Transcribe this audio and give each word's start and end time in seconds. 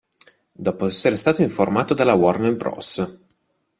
Dopo 0.51 0.87
essere 0.87 1.15
stato 1.15 1.43
informato 1.43 1.93
dalla 1.93 2.15
Warner 2.15 2.55
Bros. 2.57 3.07